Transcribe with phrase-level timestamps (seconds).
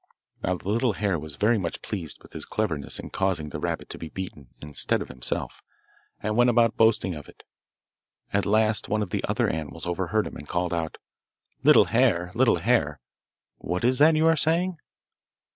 [0.43, 3.87] Now the little hare was very much pleased with his cleverness in causing the rabbit
[3.91, 5.61] to be beaten instead of himself,
[6.23, 7.43] and went about boasting of it.
[8.33, 10.97] At last one of the other animals overheard him, and called out,
[11.61, 12.99] 'Little hare, little hare!
[13.57, 14.79] what is that you are saying?